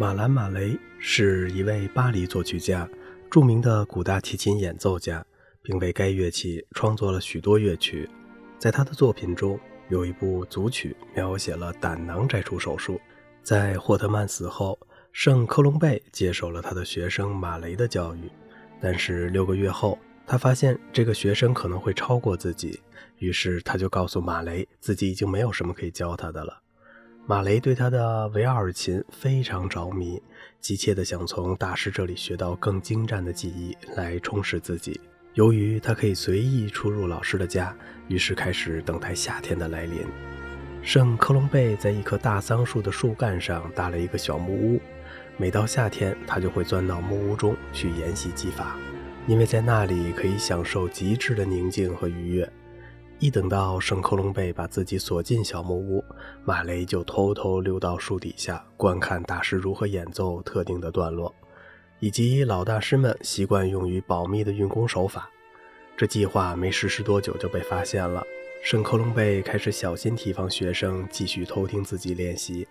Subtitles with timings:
[0.00, 2.88] 马兰·马雷是一位巴黎作曲家，
[3.30, 5.22] 著名的古大提琴演奏家，
[5.60, 8.08] 并为该乐器创作了许多乐曲。
[8.58, 9.60] 在他的作品中，
[9.90, 12.98] 有一部组曲描写了胆囊摘除手术。
[13.42, 14.78] 在霍特曼死后，
[15.12, 18.20] 圣科隆贝接手了他的学生马雷的教育，
[18.80, 22.80] 但是六个月后，他发现这个学生可能会超过自己，
[23.18, 26.62] 于是他就告诉马雷，自己已经没有什么可以教他的了。
[27.30, 30.20] 马雷对他的维奥尔琴非常着迷，
[30.60, 35.00] 急切地想从大师这里学到更精湛的技艺来充实自己。
[35.34, 37.72] 由于他可以随意出入老师的家，
[38.08, 40.00] 于是开始等待夏天的来临。
[40.82, 44.80] 圣科隆贝在一棵大桑树的树干上搭了一个小木屋，
[45.36, 48.76] 每到夏天，他就会钻到木屋中去研习技法，
[49.28, 52.52] 因为在那里可以享受极致的宁静和愉悦。
[53.20, 56.02] 一等到圣克隆贝把自己锁进小木屋，
[56.42, 61.34] 马雷就偷偷溜到树底下观看大师如何演奏特定的段落，
[61.98, 65.28] 以及老大师们习惯用于保密的运功手法。
[65.98, 68.24] 这计划没实施多久就被发现了，
[68.64, 72.66] 圣克隆贝开始小心提防学生继续偷听自己练习。